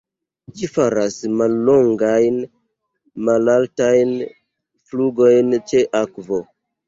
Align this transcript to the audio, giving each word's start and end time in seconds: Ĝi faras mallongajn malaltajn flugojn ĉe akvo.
Ĝi 0.59 0.67
faras 0.77 1.17
mallongajn 1.41 2.39
malaltajn 3.27 4.15
flugojn 4.87 5.53
ĉe 5.73 5.85
akvo. 6.03 6.41